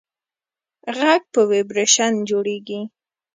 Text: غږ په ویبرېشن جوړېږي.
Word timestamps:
غږ 0.97 1.21
په 1.33 1.41
ویبرېشن 1.51 2.13
جوړېږي. 2.29 2.81